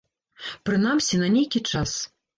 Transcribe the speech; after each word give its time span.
Прынамсі, 0.69 1.19
на 1.25 1.29
нейкі 1.37 1.59
час. 1.73 1.91